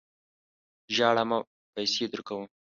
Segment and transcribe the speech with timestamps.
[0.95, 1.39] ژاړه مه!
[1.73, 2.43] پیسې درکوم.